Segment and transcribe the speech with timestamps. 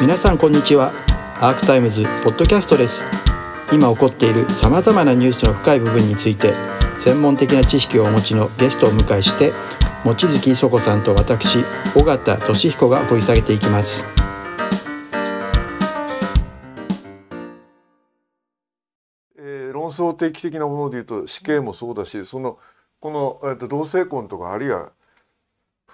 [0.00, 0.92] 皆さんこんにちは。
[1.40, 3.06] アークタイムズポッドキャストです。
[3.72, 6.52] 今起こっているさまざまなニュースの深い部分について
[6.98, 9.52] 専門的な知識をお持ちのゲストを迎えして
[10.04, 11.64] 望月磯子さんと私
[11.96, 14.06] 尾形俊彦が掘り下げていきます。
[19.38, 22.58] えー論争定期的なものでいうと死刑もそうだしその
[23.00, 24.92] この、えー、と同性婚とかあるいは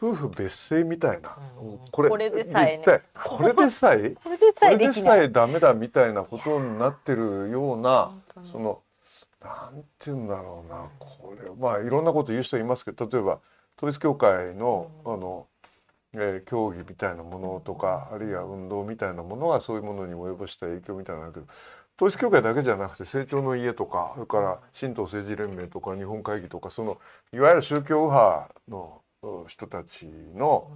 [0.01, 1.79] 夫婦別姓みたいな、うん。
[1.91, 2.83] これこれでさえね。
[2.83, 5.19] 一体これでさえ これでさえこれでできない。
[5.19, 8.13] さえダメだみたいなことになってるような
[8.45, 8.83] その
[9.43, 11.51] なんて言うんだろうなこれ。
[11.59, 13.41] まあいろんなこと言う人いますけど例えば
[13.79, 15.47] 統一教会のあの、
[16.15, 21.47] えー教義みたいなものとかあるいは運動みたいなものがそういうものに及ぼした影響みたいなのあるけど
[21.97, 26.99] 統一教会だけじゃなくて成長の家とかそれから神道政治連盟とか日本会議とかその
[27.33, 29.00] いわゆる宗教右派のうん
[29.47, 30.71] 人たちの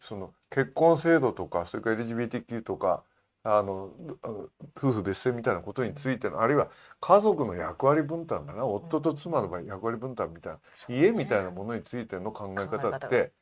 [0.00, 3.02] その結婚制度とかそれから LGBTQ とか
[3.42, 3.90] あの
[4.76, 6.68] 夫婦別姓みたいなことについてのあるいは
[7.00, 13.32] 家族の役割分担だな夫と妻の場合役割分担みたいな、家みたいなものについての考え方って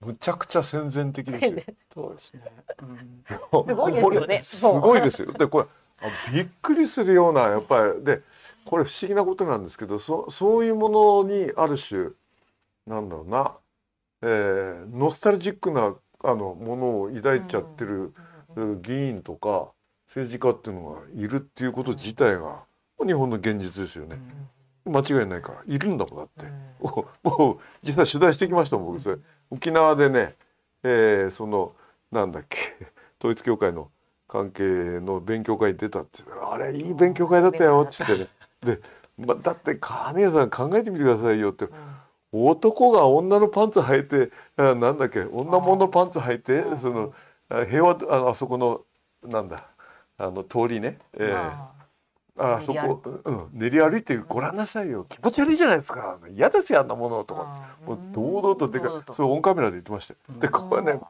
[0.00, 1.60] むちゃくちゃ戦前的ですよ。
[1.92, 2.40] そうですね、
[2.82, 3.24] うん。
[3.66, 4.40] すごいですよね。
[4.42, 5.32] すごいですよ。
[5.32, 5.66] でこれ
[6.00, 8.22] あびっくりするようなやっぱりで
[8.64, 12.10] これ不思議なことなんですけどそそういうものにある種
[12.86, 13.56] なんだろうな、
[14.26, 18.14] えーノスタルジックなあのものを抱いちゃってる、
[18.80, 19.72] 議員とか
[20.08, 22.62] 政治家っていうのがいるっていうこと自体が
[23.04, 24.18] 日本の現実ですよね。
[24.86, 26.46] 間違いないからいるんだもんだって。
[27.22, 29.18] もう実際取材してきましたもん僕それ。
[29.50, 30.36] 沖縄でね、
[30.82, 31.74] えーその
[32.10, 32.58] なんだっけ
[33.20, 33.90] 統一教会の
[34.28, 34.62] 関係
[35.00, 38.28] の勉強会に出たってあれいい勉強会だったよっつってね。
[38.60, 38.80] で、
[39.18, 41.68] ま、だって金谷さん考えてみてくださいよって
[42.34, 47.12] 男が女のパンツ履いてあなんだっけ女物のパンツ履いてその
[47.48, 48.82] あ平和ああそこの
[49.22, 49.68] なんだ
[50.18, 51.74] あの通りね、えー。
[52.36, 55.06] あそこ、うん、練り歩いてごらんなさいよ。
[55.08, 56.18] 気持ち悪いじゃないですか。
[56.30, 60.40] 嫌ですよあんなものとかもう堂々とでかいそれオンカメラで言ってましたよ。
[60.40, 61.00] でこれね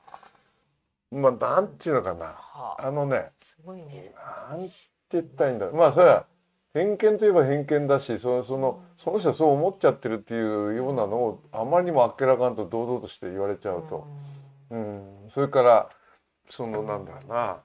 [1.10, 2.26] まあなんていうのかな。
[2.26, 4.12] はあのねすごいね。
[4.50, 4.74] なんて
[5.12, 5.76] 言ったらいいんだろう。
[5.76, 6.26] まあそれは
[6.74, 14.06] 偏見といえば偏見だしそのそのその人はそう思っちゃってるっていうようなのをあまりにもあっけらかんと堂々として言われちゃうと、
[14.70, 15.88] うん、それから
[16.50, 17.62] そのなんだろうな、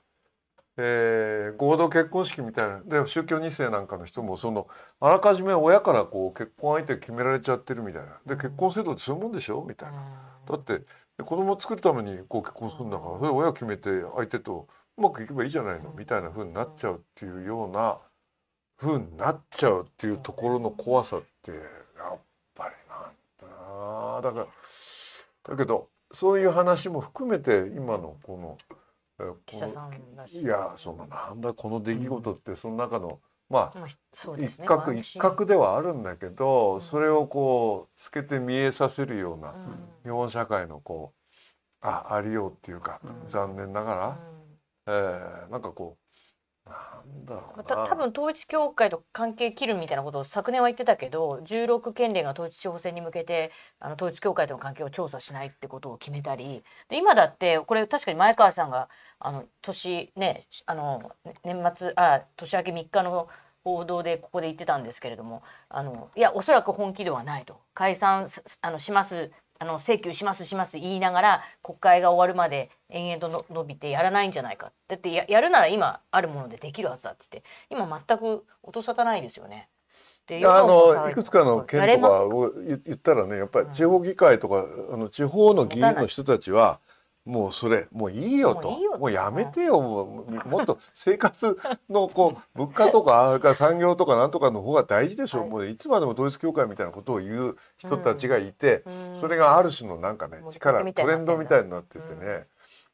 [0.77, 4.67] えー合同結婚式みたいなで宗教2世なんかの人もその
[4.99, 8.19] あらかじめ親からこう結婚相手決められちゃってるみたいな。
[8.27, 9.65] で結婚制度ってそういうもんでしょ？
[9.67, 9.97] みたいな。
[10.47, 10.83] だって
[11.23, 15.91] 子供を作るためにこう結婚するんだからそれ親決めて相手とうまくいけばいいじゃないの？
[15.97, 17.97] みたいな風になっちゃうっていうような
[18.79, 22.19] 風になっちゃうっていうところの怖さってやっ
[22.55, 24.47] ぱりなんだなだから
[25.43, 28.57] だけどそういう話も含めて今のこ
[29.19, 30.41] の記者さんだし。
[30.41, 33.19] のいやそのなんだこの出来事ってその中の
[33.49, 33.85] まあね。
[34.45, 36.81] 一角一角ではあるんだけど、うん。
[36.81, 39.89] それをこう透けて見えさせるような、うん。
[40.03, 43.27] 日本社会のこうあありようっていうか、うん。
[43.27, 44.59] 残念ながら、うん。
[44.87, 46.03] えーなんかこう
[47.67, 61.11] 多分統一教会と関係切るみたいなことを昨年は言ってたけど16県連が統一地方選に向けてあの統一教会との関係を調査しないってことを決めたりで今だってこれ確かに前川さんがあの年ねあの
[61.43, 63.27] 年末あ年明け3日の
[63.63, 67.59] 報道でここで言ってたんですけれどもあのいやおそらく本気ではないと。
[67.73, 68.27] 解散
[68.61, 69.31] あのします
[69.61, 79.69] あの請求しますします言いながら国会が終わるまで延々との伸びてやらないんじゃないかだってややるなら今あるものでできるはずだって言って今全く音沙汰ないですよね。
[80.27, 86.79] でいやあのいくつかのや県とかを言言ったらねやっぱり地方議会とか、あの地方の議員の人たちは
[87.29, 88.71] もうそれもういいよと。
[88.97, 89.79] もうやめてよ。
[89.79, 95.49] もうもっと生活のこう 物価とか産業とかなんとかの方が大事でしょ、はい。
[95.49, 99.17] もういつまでも統一教会みたいなことを言う人たちがいて、うん。
[99.21, 102.45] それがある種のなんかね力トレンドみたいになっててね、うん。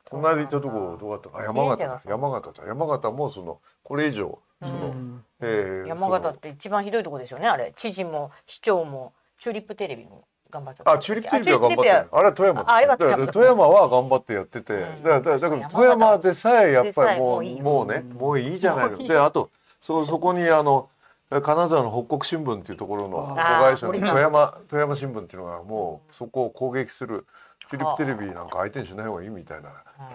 [0.03, 1.40] 隣行ったとこどうだったか。
[1.40, 5.26] あ山形山形だ山形もそのこれ以上その、うん。
[5.40, 7.72] えー山形っそて一番ひどいとこですよねあれ。
[7.73, 15.03] 知事も市長もチューリップテレビも頑張ってあチューリップテレビは頑張ってるあれは富山ああれは富山は頑張ってやってて、うん。
[15.03, 18.97] だからだから富山でさえやっぱりもうえもうねもういいじゃないの。
[18.97, 20.90] であとそそこにあの
[21.29, 27.25] 金沢の北国新聞っていうところの子会社の富山富山新聞っていうのがもうそこを攻撃する
[27.69, 29.69] チューリップテレビなんか相手にしない方がいいみたいな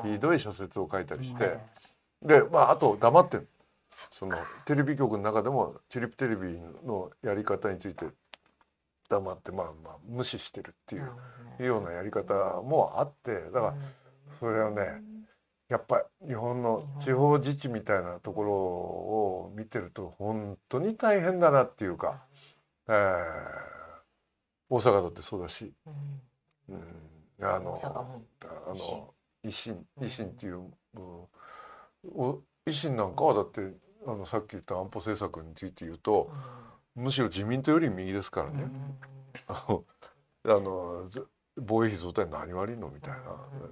[0.05, 1.59] うんひどい小説を書いたりして、
[2.23, 3.47] でまああと黙ってん
[3.91, 4.37] その
[4.67, 8.07] テレビ局の中でもチューリップテレビのやり方について
[9.11, 13.75] 黙ってまあまあ無視してるっていうようなやり方もあってだから
[14.39, 15.03] それはね
[15.69, 22.25] やっぱり日本の地方自治みたいなところを見てると本当に大変だなっていうか、
[22.89, 22.95] えー、
[24.69, 25.73] 大阪だってそうだし、
[26.69, 26.75] うん。
[26.75, 27.89] うん、あのあ
[28.69, 29.15] の
[29.45, 30.05] 維新うん。
[30.05, 30.59] 維新っていう、
[30.95, 31.25] うん
[32.17, 33.61] お維新なんかはだって
[34.07, 36.31] あのさっき言った安保政策について言うと
[36.95, 38.69] むしろ自民党より右ですからね。
[39.47, 39.85] あの
[40.45, 41.27] あのず
[41.63, 43.15] 防衛費増大何悪いのみたい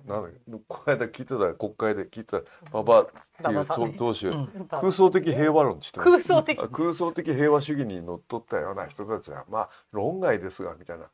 [0.06, 2.42] な、なんだこの間聞いてた国会で聞いてた
[2.72, 3.06] 馬場っ
[3.42, 4.68] ていう党党首、うん。
[4.68, 6.34] 空想的平和論って言ってました。
[6.34, 6.60] 空想的。
[6.60, 11.06] あ空想的平和主義にのっとったような人たちはまあ論外ですがみたいな。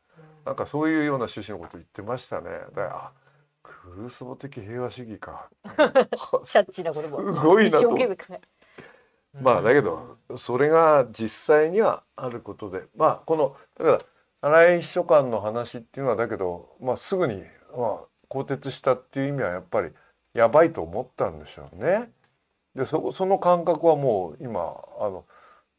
[0.45, 2.51] なんかそういうような趣旨のこと言ってましたね。
[2.51, 3.13] だからあ
[3.63, 5.49] 空想的平和主義か。
[6.45, 7.19] シャッチなことも。
[7.19, 7.79] すごいなと。
[7.79, 8.41] 一生懸命考え
[9.41, 14.05] まあだけどそれが実際にはあることでまあこのだか
[14.43, 17.43] ら新井秘書官の話っていうのはだけど、まあ、すぐに、
[17.77, 19.91] まあ、更迭したっていう意味はやっぱり
[20.35, 22.11] やばいと思ったんでしょうね。
[22.75, 25.25] でそその感覚はもう今あの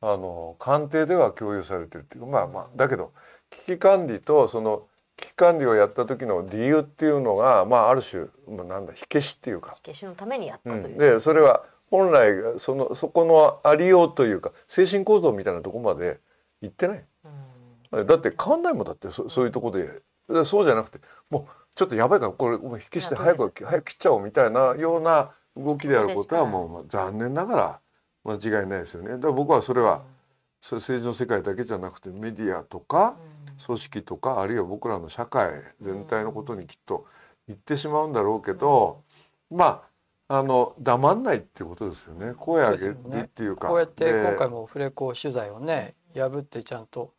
[0.01, 3.11] あの官邸では共有されてるっていうかまあまあだけど
[3.49, 4.87] 危機管理とその
[5.17, 9.75] 危機管理をやった時の理由っていうのがまあある種、まあ、なんだ火消しっていうか。
[9.83, 16.19] 火消しのためにやったという、うん、でそれは本来そのそこのありようというか精神構造みたいなところまで
[16.61, 17.05] 行ってない。
[17.91, 18.05] うん。
[18.05, 20.99] だって変わんないもんだってそそういうところででそうじゃなくて
[21.29, 27.79] もうちょっとやばいからこれもう引きして早く早く切っちゃおうみたいなような動きであることはもうまあ残念ながら
[28.23, 29.11] 間違いないですよね。
[29.11, 30.03] だから僕はそれは
[30.61, 33.15] それ政治の世界だけじゃなくてメディアとか
[33.63, 37.05] 組織とかあるいは僕らの社会全体のことにきっと
[37.47, 39.03] 言ってしまうんだろうけど、
[39.51, 39.81] まあ
[40.27, 42.33] あの黙んないっていうことですよね。
[42.33, 43.67] 声上げるっていうか。
[43.67, 47.13] こうやってで今回もフレコ取材をね破ってちゃんと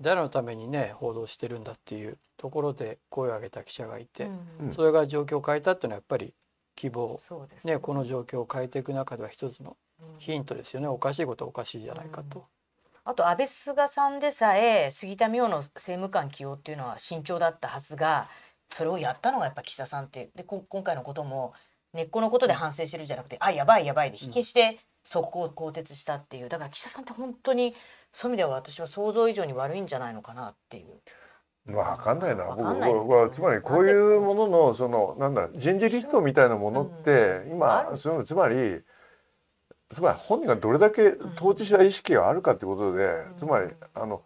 [0.00, 4.30] 誰のためにね報道してるんだっていうところで声を上げた記者がいて、
[4.60, 4.72] うん。
[4.72, 6.34] それが状況を変えたっていうのはやっぱり
[6.74, 7.20] 希望。
[7.26, 7.78] そうですね。
[7.78, 9.76] この状況を変えていく中では一つの
[10.18, 10.88] ヒントですよね。
[10.88, 12.46] おかしいことはおかしいじゃないかと。
[13.04, 18.28] あと安倍菅さんでさえ杉田水脈の政務官起用っていうのは慎重だったはずが
[18.70, 20.30] それをやったのがやっぱ岸田さんって。
[20.34, 21.54] でこ今回のことも
[21.94, 26.48] 根っこのことで反省してるじゃなくてあやばいやばいで火消して速攻更迭したっていう。
[26.48, 27.74] だから岸田さんって本当に
[28.12, 31.74] そういう意味では私は想像以上に悪いんじゃないのかなっていう。
[31.74, 32.44] わかんないな。
[32.44, 33.06] 僕わかんないですね。
[33.06, 37.96] 僕はつまりこういうもののそのなんだ人事リストみたいなものってあ今る。
[37.96, 38.82] そのつまり
[39.90, 44.22] つまり本人がどれだけ当事者意識があるかってことでつまりあの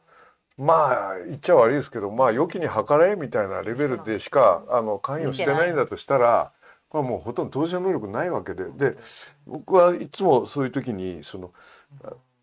[0.59, 6.53] まあ言っちゃ悪いですけどまあ良きに計らえみたいなレベルでしかあの関与してないんだとしたら
[6.93, 8.65] これはもうほとんど当事者能力ないわけで。
[8.69, 8.99] で
[9.47, 11.51] 僕はいつもそういう時にその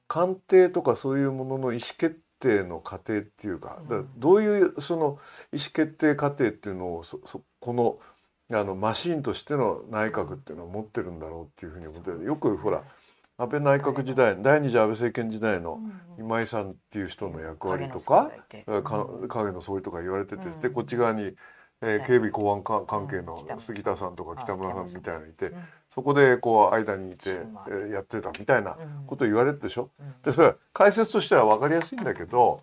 [0.07, 5.19] 官邸とかそういうものの意思決定の過程っていうかだからどういうその
[5.53, 7.99] 意思決定過程っていうのをそそこの
[8.51, 12.83] あのマシーンとしての内閣っていうのを持ってるんだろうっていうふうに思ってよくほら
[13.37, 15.79] 安倍内閣時代第二次安倍政権時代の
[16.17, 18.31] 今井さんっていう人の役割とか
[19.27, 20.59] 影の総理とか言われてて、うん。
[20.59, 21.35] でこっち側に、
[21.81, 22.07] えーはい。
[22.07, 29.05] 警備公安か関係の杉田さんとか北村さんあみたいなのいて、うんそこでこう間にいて、えやってたみたいなうん。
[29.07, 29.89] こと言われるでしょ？
[29.99, 30.15] うん。
[30.23, 32.61] でそれは解説としては分かりやすいんだけど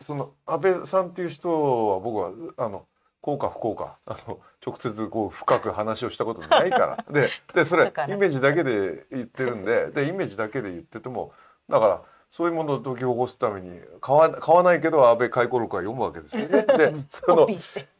[0.00, 2.86] その安倍さんっていう人は僕はあの
[3.20, 7.04] 幸か不幸かあの直接こう深く話をしたことないから。
[7.12, 11.32] ででそれイメージだけで言ってるんででイメージだけで言ってても
[11.68, 16.62] だからそういうものを解き起こすために買わ買わないけど安倍回顧録は読むわけですよね。
[16.76, 17.48] でそコの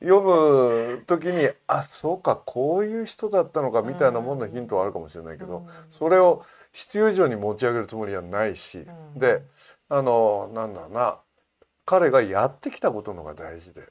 [0.00, 9.18] 読む時にあそうかこういう人だったのかみたいなもののヒントはあるかもしれないけど、それを必要以上に持ち上げるつもりはないし、うん。
[9.18, 9.42] で
[9.88, 11.18] あのなんだろうな
[11.87, 13.88] 彼がやってきたことのが大事で、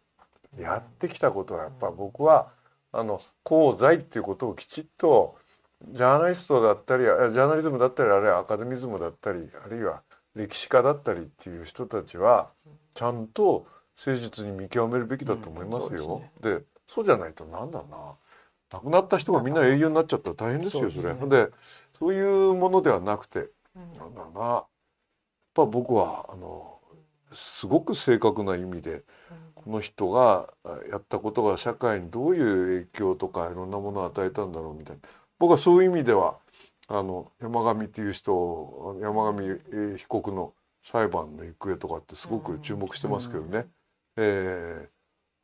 [0.56, 2.52] やってきたことはやっぱ僕は
[2.92, 5.36] あの功罪っていうことをきちっと
[5.90, 10.02] ジャーナリストだったりあジャーナリズムだったりあるいはアカデミズムだったりあるいは
[10.38, 12.50] 歴史家だったりっていう人たちは
[12.94, 13.66] ちゃんと
[14.06, 16.22] 誠実に見極めるべきだと思いますよ。
[16.42, 17.98] でそうじゃないとなんだろうな。
[18.70, 21.14] 亡くなった人がみんな英雄になっちゃったら大変ですよそれ。
[21.14, 21.30] ですね。
[21.30, 21.50] で
[21.98, 23.94] そういうものではなくてうん。
[23.98, 24.46] なんだろうな。
[24.46, 24.66] やっ
[25.56, 26.80] ぱ僕はあの
[27.32, 29.04] すごく正確な意味で
[29.56, 35.02] この人があやったことが社会にどういう影響とかいろんなものを与えたんだろうみたいな。
[35.40, 36.38] 僕はそういう意味では
[36.88, 40.54] あの山上っていう人山上えー被告の
[40.84, 43.68] 裁判の行方とかってすごく注目してますけどね、
[44.16, 44.90] えー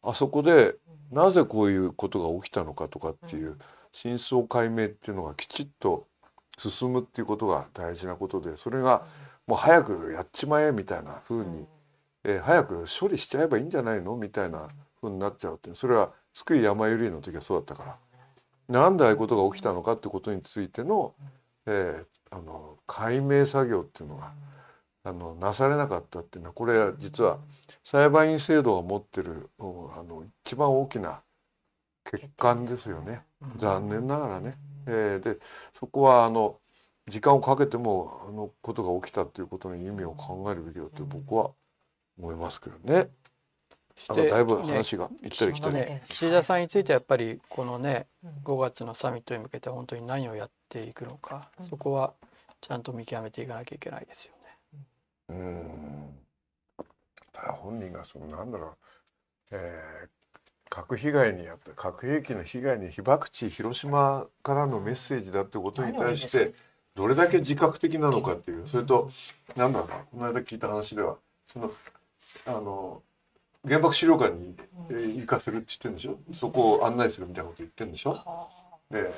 [0.05, 0.75] あそこで
[1.11, 3.57] なぜこういうことが起きたのかとかっていう
[3.93, 6.07] 真相解明っていうのがきちっと
[6.57, 9.05] 進むっていうことが大事なことでそれが
[9.47, 11.65] もう早くやっちまえみたいな風に、
[12.25, 14.67] えー早く処理しちゃえばいいんじゃないのみたいな
[15.01, 17.97] 風になっちゃうってそれは津久井やまゆりの時はそうだったから。
[18.73, 21.13] なんでああいうことが起きたのかってことについての,、
[21.67, 24.33] えー、あの解明作業っていうのが
[25.03, 27.37] あのなされなかったっていうのはこれは実は
[27.83, 31.21] 裁判員制度が持ってるあの一番大きな
[32.03, 33.21] 欠陥ですよね。
[33.57, 34.57] 残念ながらね。
[34.87, 35.37] えー、で
[35.73, 36.59] そこはあの
[37.07, 41.51] 時間をかけてもあのことが起きたっていうことの意味を考えるべきだと僕は
[42.17, 43.09] 思いますけどね。
[44.09, 48.07] あのだいぶ話が行ったり来たり、ね、岸田さんについてはやっぱりこのね
[48.43, 52.13] 5月のサミットに向けて本当に何をやっていくのか、そこは
[52.61, 54.79] ちゃんと見極めていかなきゃいけないですよね。
[55.29, 56.83] うん。
[57.31, 58.71] ただ本人がそのなんだろう、
[59.51, 60.07] えー、
[60.69, 66.53] 核被害にやっぱり核兵器の被害に被爆地広島からのメッセージだってことに対して
[66.95, 68.67] どれだけ自覚的なのかっていう。
[68.67, 69.09] それと
[69.55, 71.17] 何だろうなこの間聞いた話では
[71.51, 71.71] その
[72.45, 73.01] あの
[73.65, 74.55] 原爆資料館に
[75.19, 76.17] 行かせるって言ってるんでしょ？
[76.33, 78.19] そこを案内するみたいなこと言ってるんでしょ？
[78.91, 79.11] で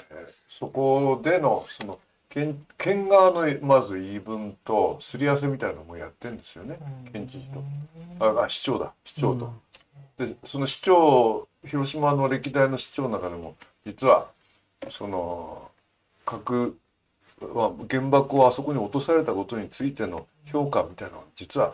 [0.48, 2.00] そこでのその
[2.30, 6.78] 県県側のまず言い分とすり合わせみたいなのもやってるんですよね。
[7.12, 7.64] 県知事と。
[8.44, 8.94] あ市長だ。
[9.04, 9.54] 市長と。
[10.18, 14.28] でその市長広島の歴代の市長の中でも実は
[14.90, 15.72] その
[16.26, 16.78] 核、
[17.54, 21.74] まあ、原爆をあそこに落とされたことについての評価みたいなのは実は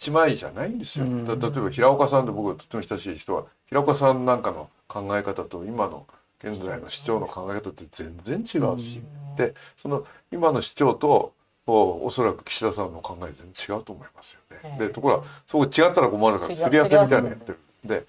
[0.00, 1.04] 一枚じゃないんですよ。
[1.04, 6.06] 例えば平岡さんで僕がとても親しい人は平岡さんなんかの考え方と今の
[6.42, 9.02] 現在の市長の考え方って全然違うし、
[9.36, 11.34] でその今の市長と
[11.66, 14.78] おそらく岸田さんの考え全然違うと思いますよね。
[14.78, 17.58] でところがそこ違ったら困るからすり合わせみたいなのやってる。
[17.84, 18.06] で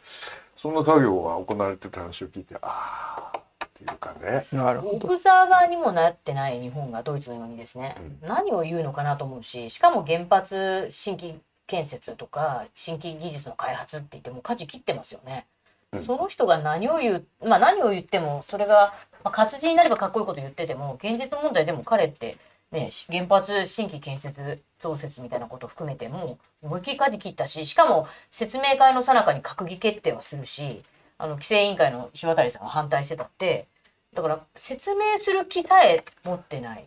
[0.56, 4.46] その作業が行われてた話を聞いてああっていうかね。
[4.54, 11.36] オブザーバーにもなってない日本がドイツのようにですね、うん、何を言うのかなと思うししかも原発新規
[11.72, 15.46] 建設とか新規技術の開発って言っても舵切ってますよね。
[15.94, 22.38] うん、その人が何を言う、まあ、何を言ってもそれが、まあ、活字になればかっこいいこと言ってても現実問題でも彼って
[22.72, 30.82] ね、原発新規建設増設みたいなことを含めても思いっきり舵切ったししかも説明会のさなかに閣議決定はするし
[31.18, 33.68] あの規制委員会の石渡さんが反対してたって
[34.13, 36.86] だから説明する気さえ持ってない。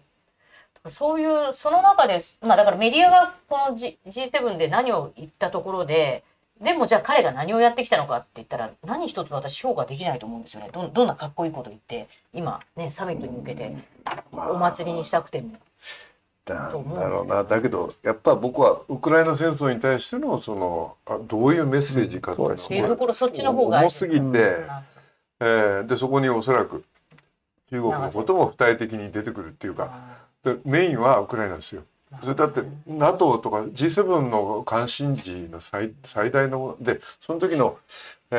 [0.89, 6.25] そういうその中で、まあ、だからメディアがこの、G、G7 で何を言ったところで
[6.61, 10.71] でもじゃあ彼が何をやってきたのかって言ったら何一つ私評価できないと思うんですよね。
[10.73, 13.75] どどんなかっこいいこと言って今ねサミットに向けて
[14.33, 15.51] お祭りにしたくても。
[16.47, 16.95] なん。
[16.95, 17.43] だろうな。
[17.43, 26.85] だけどやっぱ僕はウクライナ戦争に対してのそのあどういうメッセージかっていうのがそっちの方が重すぎて、うん、えー、でそこにおそらく
[27.71, 31.83] 中国のことも具体的に出てくるっていうかでメインはウクライナですよ。
[32.23, 37.77] それだって NATO とか G7 の関心事の最最大のでその時の、
[38.31, 38.37] え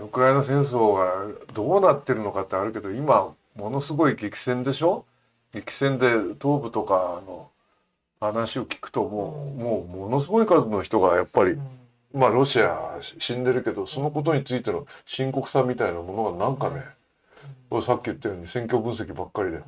[0.00, 5.04] ー、ウクライナ戦争がどうなってるのかってあるけど今ものすごい激戦でしょ？
[5.52, 6.10] 激戦で
[6.40, 7.48] 東部とかの
[8.20, 11.56] 話を聞くともうもうものすごい数の人がやっぱり、
[12.12, 16.82] まあロシア死んでるけどそのことについての深刻さみたいなものがなんかね、
[17.82, 19.60] さっき言ったように選挙分析ばっかりで。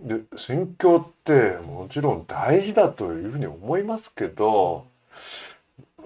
[0.00, 4.86] で選挙ってもちろん大事だというふうに思いますけど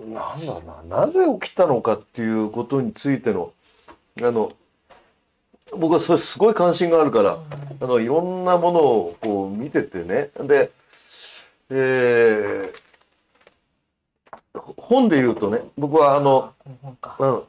[0.00, 3.52] なんだろうななぜ起きたのかっていうことについての
[4.22, 4.50] あの
[5.76, 7.38] 僕はそれすごい関心があるから、
[7.80, 10.30] あのいろんなものをこう見ててね。
[10.46, 10.70] で、
[11.70, 16.52] えー、本で言うとね僕はあの
[17.02, 17.46] あの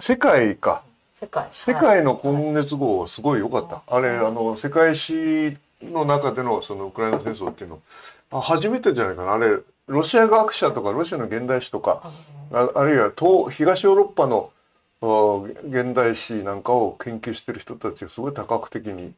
[0.00, 0.84] 世界か
[1.14, 1.48] 世界。
[1.52, 7.80] 世界の今月号すごい良かった、あれあの世界史の中でのそのウクライナ戦争っていうの
[8.32, 9.32] あ初めてじゃないかな。
[9.34, 12.10] あれロシア学者とかロシアの現代史とか
[12.52, 14.50] ああるいは東東ヨーロッパの
[15.68, 19.12] 現代史なんかを研究してる人たちがすごい多角的に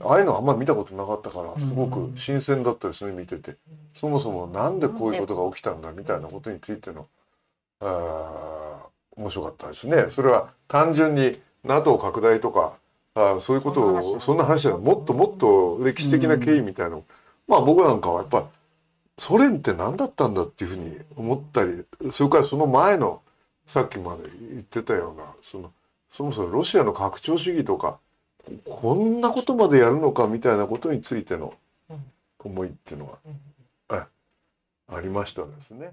[0.00, 3.56] ああいうのあんまり見たことなかったからすごく新鮮だったですね見てて。
[3.94, 7.06] そもそも何でこういうことが起きたんだみたいなことについての
[7.80, 8.61] あ
[9.16, 10.06] 面白かったですね。
[10.10, 12.74] それは単純に NATO 拡大とか
[13.14, 16.98] あそういうことをそんな話じゃもっともっと歴史的な経緯みたいな、
[17.46, 18.48] まあ僕なんかはやっぱ
[19.18, 23.20] ソ連って何だったんだっていうふうに思ったりそれからその前の
[23.66, 25.70] さっきまで言ってたようなその
[26.10, 27.98] そもそもロシアの拡張主義とか
[28.64, 31.54] こんなことまでやるのかみたいなことについての
[32.38, 33.18] 思いっていうの
[33.88, 34.08] が、
[34.88, 35.92] ありましたですね。